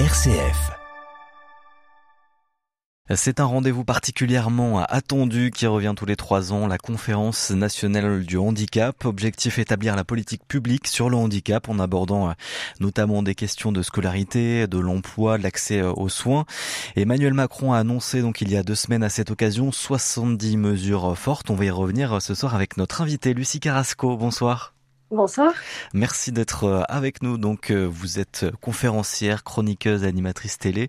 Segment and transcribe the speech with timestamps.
[0.00, 0.72] RCF.
[3.14, 8.36] C'est un rendez-vous particulièrement attendu qui revient tous les trois ans, la conférence nationale du
[8.36, 9.04] handicap.
[9.04, 12.32] Objectif établir la politique publique sur le handicap en abordant euh,
[12.80, 16.44] notamment des questions de scolarité, de l'emploi, de l'accès euh, aux soins.
[16.96, 21.16] Emmanuel Macron a annoncé donc il y a deux semaines à cette occasion 70 mesures
[21.16, 21.50] fortes.
[21.50, 24.16] On va y revenir ce soir avec notre invitée Lucie Carrasco.
[24.16, 24.73] Bonsoir.
[25.10, 25.52] Bonsoir.
[25.92, 27.36] Merci d'être euh, avec nous.
[27.36, 30.88] Donc, euh, vous êtes conférencière, chroniqueuse, animatrice télé,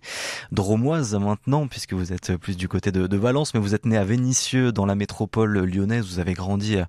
[0.53, 4.05] dromoise maintenant, puisque vous êtes plus du côté de, Valence, mais vous êtes née à
[4.05, 6.05] Vénissieux, dans la métropole lyonnaise.
[6.05, 6.85] Vous avez grandi euh,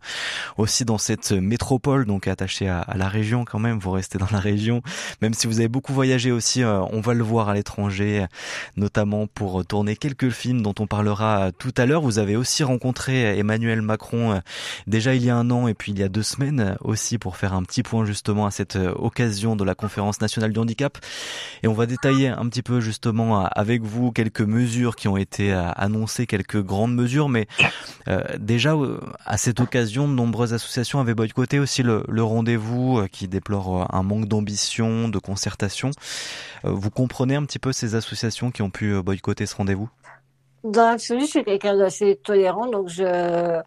[0.57, 3.81] aussi dans cette métropole, donc attachée à, la région quand même.
[3.81, 4.81] Vous restez dans la région,
[5.21, 6.65] même si vous avez beaucoup voyagé aussi.
[6.65, 8.27] On va le voir à l'étranger,
[8.77, 12.03] notamment pour tourner quelques films dont on parlera tout à l'heure.
[12.03, 14.41] Vous avez aussi rencontré Emmanuel Macron
[14.87, 17.37] déjà il y a un an et puis il y a deux semaines aussi pour
[17.37, 20.99] faire un petit point justement à cette euh, occasion de la conférence nationale du handicap.
[21.63, 25.53] Et on va détailler un petit peu justement avec vous quelques mesures qui ont été
[25.53, 27.29] euh, annoncées, quelques grandes mesures.
[27.29, 27.47] Mais
[28.09, 28.75] euh, déjà,
[29.25, 34.03] à cette occasion, de nombreuses associations avaient boycotté aussi le, le rendez-vous qui déplore un
[34.03, 35.91] manque d'ambition, de concertation.
[36.65, 39.89] Vous comprenez un petit peu ces associations qui ont pu boycotter ce rendez-vous?
[40.65, 43.61] Dans l'absolu, je suis quelqu'un d'assez tolérant, donc je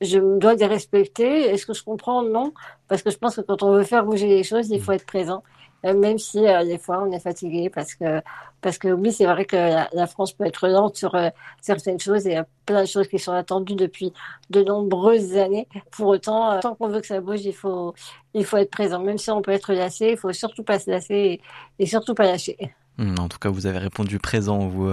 [0.00, 1.50] je me dois les respecter.
[1.50, 2.22] Est-ce que je comprends?
[2.22, 2.52] Non,
[2.88, 5.06] parce que je pense que quand on veut faire bouger les choses, il faut être
[5.06, 5.42] présent,
[5.84, 8.20] euh, même si euh, des fois on est fatigué, parce que
[8.60, 11.28] parce que oui, c'est vrai que la, France peut être lente sur euh,
[11.60, 14.12] certaines choses et il y a plein de choses qui sont attendues depuis
[14.50, 15.68] de nombreuses années.
[15.90, 17.94] Pour autant, tant qu'on veut que ça bouge, il faut
[18.34, 20.90] il faut être présent, même si on peut être lassé, il faut surtout pas se
[20.90, 21.40] lasser et,
[21.78, 22.56] et surtout pas lâcher.
[22.98, 24.92] Hmm, en tout cas, vous avez répondu présent vous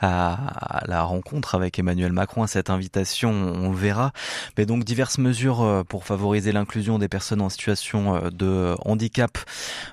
[0.00, 3.30] à, la rencontre avec Emmanuel Macron à cette invitation.
[3.30, 4.12] On verra.
[4.58, 9.38] Mais donc diverses mesures euh, pour favoriser l'inclusion des personnes en situation euh, de handicap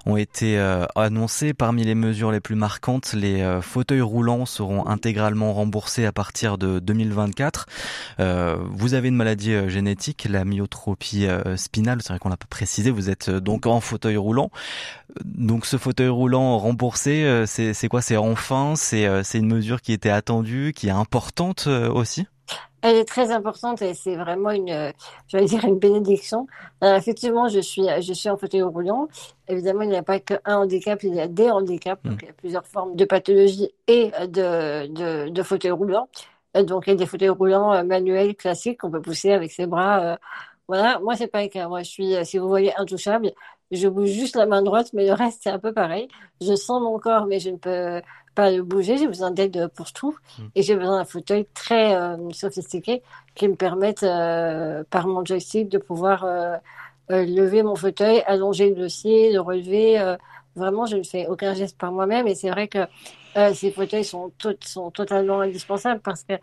[0.06, 1.53] ont été euh, annoncées.
[1.53, 6.80] Parmi les mesures les plus marquantes, les fauteuils roulants seront intégralement remboursés à partir de
[6.80, 7.67] 2024.
[8.17, 12.02] Vous avez une maladie génétique, la myotropie spinale.
[12.02, 12.91] C'est vrai qu'on l'a pas précisé.
[12.91, 14.52] Vous êtes donc en fauteuil roulant.
[15.24, 18.01] Donc ce fauteuil roulant remboursé c'est quoi?
[18.01, 22.28] C'est enfin euh, C'est une mesure qui était attendue, qui est importante euh, aussi?
[22.81, 24.91] Elle est très importante et c'est vraiment une, euh,
[25.28, 26.45] je vais dire une bénédiction.
[26.84, 29.07] effectivement, je suis, je suis en fauteuil roulant.
[29.47, 32.03] Évidemment, il n'y a pas qu'un handicap, il y a des handicaps.
[32.03, 36.07] Donc, il y a plusieurs formes de pathologie et de, de, de fauteuil roulant.
[36.53, 40.19] Donc, il y a des fauteuils roulants manuels classiques qu'on peut pousser avec ses bras.
[40.67, 41.67] voilà, moi, c'est pas le cas.
[41.67, 43.31] Moi, je suis, si vous voyez, intouchable.
[43.72, 46.08] Je bouge juste la main droite, mais le reste, c'est un peu pareil.
[46.42, 48.02] Je sens mon corps, mais je ne peux
[48.36, 48.98] pas le bouger.
[48.98, 50.16] J'ai besoin d'aide pour tout.
[50.38, 50.44] Hmm.
[50.56, 53.02] Et j'ai besoin d'un fauteuil très euh, sophistiqué
[53.34, 56.58] qui me permette, euh, par mon joystick, de pouvoir euh,
[57.09, 60.16] lever mon fauteuil, allonger le dossier, le relever.
[60.55, 62.27] Vraiment, je ne fais aucun geste par moi-même.
[62.27, 62.88] Et c'est vrai que
[63.53, 66.33] ces fauteuils sont, sont totalement indispensables parce que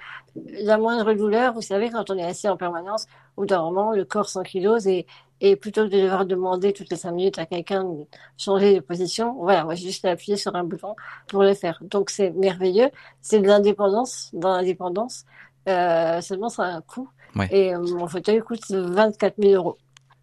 [0.62, 3.06] la moindre douleur, vous savez, quand on est assis en permanence,
[3.36, 5.06] ou d'un moment, le corps s'ankylose et,
[5.40, 8.06] et plutôt que de devoir demander toutes les cinq minutes à quelqu'un de
[8.38, 10.94] changer de position, voilà, moi j'ai juste appuyé sur un bouton
[11.26, 11.78] pour le faire.
[11.82, 12.90] Donc c'est merveilleux.
[13.20, 15.24] C'est de l'indépendance dans l'indépendance.
[15.68, 17.08] Euh, seulement ça a un coût.
[17.50, 19.78] Et euh, mon fauteuil coûte 24 000 euros.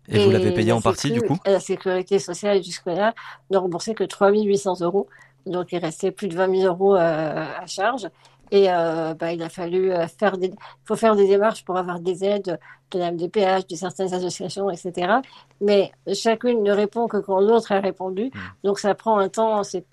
[0.10, 3.14] Et, vous l'avez payé en partie du coup La sécurité sociale jusque-là
[3.52, 5.08] ne remboursait que 3 800 euros.
[5.46, 8.08] Donc il restait plus de 20 000 euros euh, à charge.
[8.52, 10.52] Et euh, bah, il a fallu euh, faire des,
[10.86, 12.60] faut faire des démarches pour avoir des aides
[12.92, 15.20] de la MDPH, de certaines associations, etc.
[15.62, 18.26] Mais chacune ne répond que quand l'autre a répondu.
[18.26, 18.40] Mmh.
[18.64, 19.86] Donc ça prend un temps, c'est,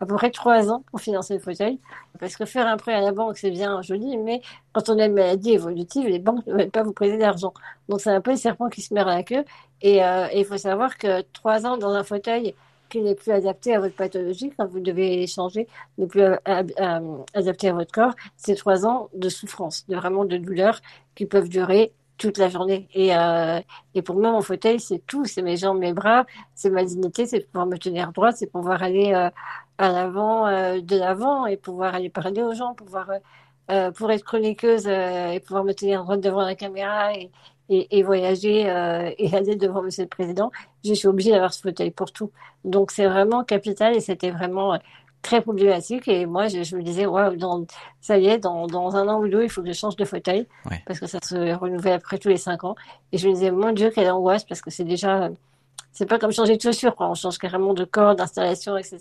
[0.00, 1.78] à peu près trois ans pour financer le fauteuil.
[2.18, 4.42] Parce que faire un prêt à la banque, c'est bien joli, mais
[4.74, 7.54] quand on a une maladie évolutive, les banques ne veulent pas vous prêter d'argent.
[7.88, 9.44] Donc c'est un peu le serpent qui se mord à la queue.
[9.80, 12.54] Et euh, il faut savoir que trois ans dans un fauteuil,
[12.90, 17.16] qui n'est plus adapté à votre pathologie, quand vous devez changer, n'est plus euh, euh,
[17.34, 20.80] adapté à votre corps, c'est trois ans de souffrance, de vraiment de douleur
[21.14, 22.88] qui peuvent durer toute la journée.
[22.92, 23.60] Et, euh,
[23.94, 25.24] et pour moi, mon fauteuil, c'est tout.
[25.24, 28.82] C'est mes jambes, mes bras, c'est ma dignité, c'est pouvoir me tenir droite, c'est pouvoir
[28.82, 33.10] aller à l'avant, de l'avant et pouvoir aller parler aux gens, pouvoir
[33.96, 37.30] pour être chroniqueuse et pouvoir me tenir droite devant la caméra et,
[37.70, 40.50] et, voyager euh, et aller devant Monsieur le Président,
[40.84, 42.30] je suis obligée d'avoir ce fauteuil pour tout.
[42.64, 44.78] Donc c'est vraiment capital et c'était vraiment euh,
[45.22, 46.08] très problématique.
[46.08, 47.64] Et moi, je, me disais, ouais, dans,
[48.00, 50.04] ça y est, dans, dans, un an ou deux, il faut que je change de
[50.04, 50.46] fauteuil
[50.86, 52.74] parce que ça se renouvelle après tous les cinq ans.
[53.12, 55.30] Et je me disais, mon Dieu, quelle angoisse parce que c'est déjà
[55.92, 57.08] c'est pas comme changer de chaussures, quoi.
[57.10, 58.98] On change carrément de corps, d'installation, etc.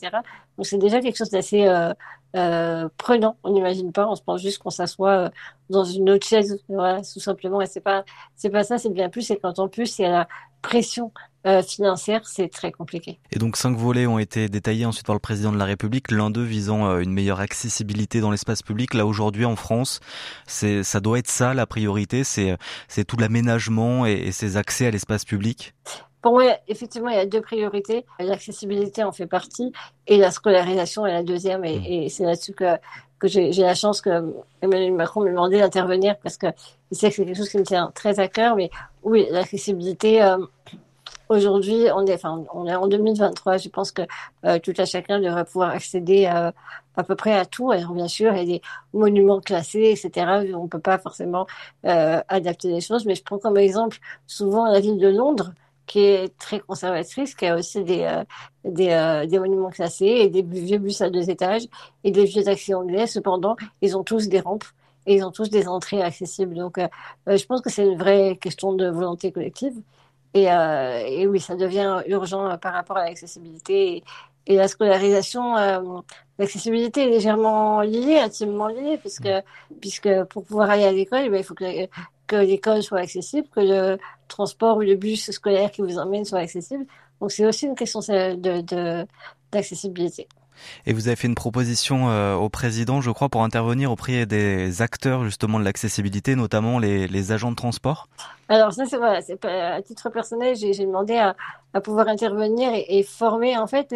[0.58, 1.94] Donc c'est déjà quelque chose d'assez euh,
[2.36, 3.38] euh, prenant.
[3.44, 4.08] On n'imagine pas.
[4.08, 5.30] On se pense juste qu'on s'assoit euh,
[5.70, 7.62] dans une autre chaise, voilà, tout simplement.
[7.62, 8.04] Et c'est pas,
[8.36, 8.78] c'est pas ça.
[8.78, 9.22] C'est bien plus.
[9.22, 10.28] C'est quand en plus il y a la,
[10.62, 11.12] pression
[11.46, 13.20] euh, financière, c'est très compliqué.
[13.32, 16.30] Et donc cinq volets ont été détaillés ensuite par le président de la République, l'un
[16.30, 18.94] d'eux visant euh, une meilleure accessibilité dans l'espace public.
[18.94, 20.02] Là aujourd'hui en France,
[20.48, 24.92] c'est ça doit être ça la priorité, c'est c'est tout l'aménagement et ces accès à
[24.92, 25.74] l'espace public.
[26.21, 28.06] Pour moi, effectivement, il y a deux priorités.
[28.19, 29.71] L'accessibilité en fait partie
[30.07, 31.63] et la scolarisation est la deuxième.
[31.66, 32.75] Et, et c'est là-dessus que,
[33.19, 36.48] que j'ai la chance que Emmanuel Macron m'ait demandé d'intervenir parce que
[36.92, 38.56] il sait que c'est quelque chose qui me tient très à cœur.
[38.56, 38.69] Mais
[39.04, 40.38] oui, l'accessibilité, euh,
[41.30, 43.57] Aujourd'hui, on est, enfin, on est en 2023.
[43.57, 44.01] Je pense que
[44.45, 46.54] euh, tout à chacun devrait pouvoir accéder à,
[46.98, 47.69] à peu près à tout.
[47.69, 48.62] Alors bien sûr, il y a des
[48.94, 50.51] monuments classés, etc.
[50.56, 51.45] On peut pas forcément
[51.86, 53.06] euh, adapter les choses.
[53.06, 55.51] Mais je prends comme exemple souvent la ville de Londres,
[55.89, 58.24] qui est très conservatrice, qui a aussi des euh,
[58.65, 61.63] euh, des, monuments classés et des vieux bus à deux étages
[62.03, 63.07] et des vieux taxis anglais.
[63.07, 64.65] Cependant, ils ont tous des rampes
[65.07, 66.53] et ils ont tous des entrées accessibles.
[66.53, 66.88] Donc, euh,
[67.25, 69.74] je pense que c'est une vraie question de volonté collective.
[70.36, 70.47] Et,
[71.25, 73.97] oui, ça devient urgent par rapport à l'accessibilité.
[73.97, 74.03] Et,
[74.45, 75.56] et, la scolarisation,
[76.38, 79.30] l'accessibilité est légèrement liée, intimement liée, puisque,
[79.81, 81.65] puisque pour pouvoir aller à l'école, eh il faut que,
[82.30, 83.98] que l'école soit accessible, que le
[84.28, 86.86] transport ou le bus scolaire qui vous emmène soit accessible.
[87.20, 88.00] Donc c'est aussi une question
[89.52, 90.28] d'accessibilité.
[90.86, 94.82] Et vous avez fait une proposition euh, au président, je crois, pour intervenir auprès des
[94.82, 98.08] acteurs justement de l'accessibilité, notamment les, agents de transport.
[98.48, 101.36] Alors ça, c'est à titre personnel, j'ai demandé à,
[101.82, 103.94] pouvoir intervenir et, former en fait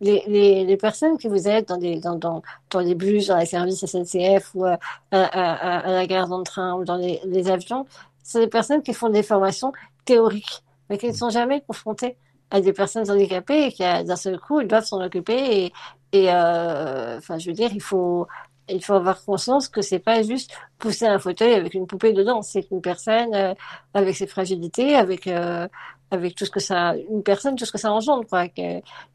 [0.00, 4.78] les, personnes qui vous êtes dans les bus, dans les services SNCF ou à,
[5.10, 7.86] à, à la gare de train ou dans les, les avions.
[8.22, 9.72] C'est des personnes qui font des formations
[10.04, 12.16] théoriques, mais qui ne sont jamais confrontées
[12.50, 15.72] à des personnes handicapées et qui d'un seul coup ils doivent s'en occuper et,
[16.12, 18.26] et euh, enfin, je veux dire, il faut
[18.68, 22.42] il faut avoir conscience que c'est pas juste pousser un fauteuil avec une poupée dedans.
[22.42, 23.54] C'est une personne euh,
[23.94, 25.68] avec ses fragilités, avec euh,
[26.10, 28.46] avec tout ce que ça, une personne, tout ce que ça engendre, quoi.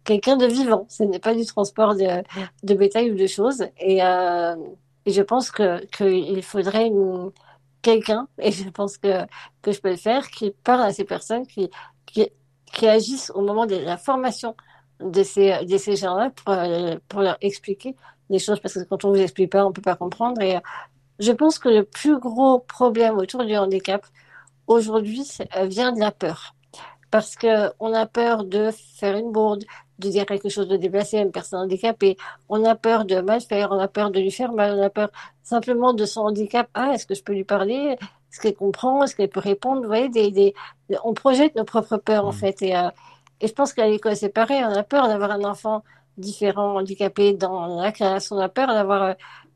[0.04, 0.86] Quelqu'un de vivant.
[0.90, 2.24] Ce n'est pas du transport de,
[2.64, 3.64] de bétail ou de choses.
[3.80, 4.56] Et, euh,
[5.06, 6.92] et je pense que qu'il faudrait
[7.82, 9.26] quelqu'un, et je pense que
[9.62, 11.70] que je peux le faire, qui parle à ces personnes, qui
[12.06, 12.28] qui
[12.72, 14.56] qui agissent au moment de la formation
[15.00, 17.96] de ces, gens-là pour, euh, pour leur expliquer
[18.30, 20.42] les choses parce que quand on vous explique pas, on peut pas comprendre.
[20.42, 20.60] Et euh,
[21.20, 24.06] je pense que le plus gros problème autour du handicap
[24.68, 25.28] aujourd'hui
[25.58, 26.56] euh, vient de la peur.
[27.12, 29.64] Parce que on a peur de faire une bourde,
[29.98, 32.18] de dire quelque chose de déplacé à une personne handicapée.
[32.50, 34.92] On a peur de mal faire, on a peur de lui faire mal, on a
[34.92, 35.10] peur
[35.42, 36.70] simplement de son handicap.
[36.76, 37.98] Ah, est-ce que je peux lui parler?
[38.32, 40.54] Est-ce qu'elle comprend Est-ce qu'elle peut répondre Vous voyez, des, des,
[41.04, 42.34] on projette nos propres peurs en mmh.
[42.34, 42.62] fait.
[42.62, 42.74] Et,
[43.42, 44.64] et je pense qu'à l'école, c'est pareil.
[44.64, 45.84] On a peur d'avoir un enfant
[46.18, 48.32] différent, handicapé dans la classe.
[48.32, 49.14] On a peur d'avoir euh,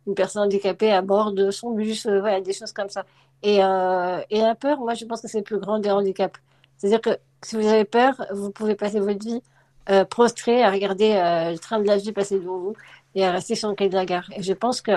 [0.08, 2.06] une personne handicapée à bord de son bus.
[2.06, 3.06] Euh, voilà, des choses comme ça.
[3.44, 6.40] Et, euh, et la peur, moi, je pense que c'est le plus grand des handicaps.
[6.78, 9.42] C'est-à-dire que si vous avez peur, vous pouvez passer votre vie
[9.90, 12.74] euh, prostré à regarder euh, le train de la vie passer devant vous
[13.16, 14.30] et à rester sur le quai de la gare.
[14.36, 14.92] Et je pense que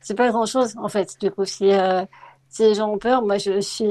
[0.00, 1.16] c'est pas grand-chose, en fait.
[1.20, 1.70] Du coup, si,
[2.54, 3.90] si les gens ont peur, moi, je suis...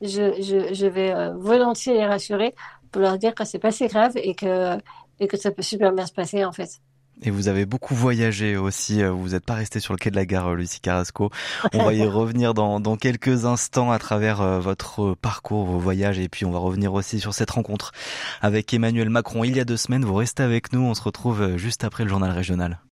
[0.00, 2.54] je, je, je vais volontiers les rassurer
[2.92, 4.78] pour leur dire que c'est pas si grave et que,
[5.20, 6.80] et que ça peut super bien se passer en fait.
[7.22, 10.16] Et vous avez beaucoup voyagé aussi, euh, vous n'êtes pas resté sur le quai de
[10.16, 11.30] la gare, euh, Lucie Carrasco.
[11.74, 16.20] On va y revenir dans, dans quelques instants à travers euh, votre parcours, vos voyages,
[16.20, 17.90] et puis on va revenir aussi sur cette rencontre
[18.40, 20.04] avec Emmanuel Macron il y a deux semaines.
[20.04, 22.78] Vous restez avec nous, on se retrouve juste après le journal régional.